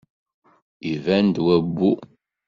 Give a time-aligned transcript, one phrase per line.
[0.91, 1.91] Iban-d wabbu.